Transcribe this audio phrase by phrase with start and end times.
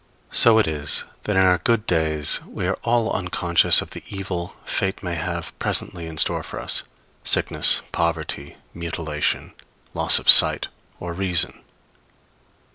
[0.31, 4.55] So it is that in our good days we are all unconscious of the evil
[4.65, 6.81] Fate may have presently in store for us
[7.23, 9.53] sickness, poverty, mutilation,
[9.93, 10.69] loss of sight
[10.99, 11.61] or reason.